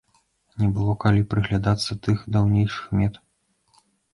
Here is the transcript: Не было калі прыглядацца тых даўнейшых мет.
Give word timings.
Не 0.61 0.69
было 0.77 0.95
калі 1.03 1.21
прыглядацца 1.35 1.99
тых 2.09 2.25
даўнейшых 2.37 2.91
мет. 3.03 3.21